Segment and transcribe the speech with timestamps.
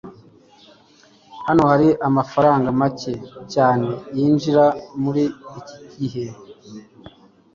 [1.47, 3.13] Hano hari amafaranga make
[3.53, 4.63] cyane yinjira
[5.01, 5.23] muri
[5.59, 6.25] iki gihe.